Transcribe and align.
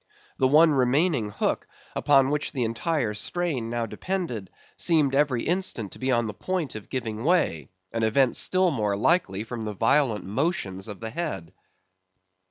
The 0.39 0.47
one 0.47 0.71
remaining 0.71 1.29
hook, 1.29 1.67
upon 1.95 2.31
which 2.31 2.53
the 2.53 2.63
entire 2.63 3.13
strain 3.13 3.69
now 3.69 3.85
depended, 3.85 4.49
seemed 4.75 5.13
every 5.13 5.43
instant 5.43 5.91
to 5.91 5.99
be 5.99 6.11
on 6.11 6.25
the 6.25 6.33
point 6.33 6.73
of 6.73 6.89
giving 6.89 7.23
way; 7.23 7.69
an 7.93 8.01
event 8.01 8.35
still 8.35 8.71
more 8.71 8.95
likely 8.95 9.43
from 9.43 9.63
the 9.63 9.75
violent 9.75 10.25
motions 10.25 10.87
of 10.87 11.01
the 11.01 11.11
head. 11.11 11.53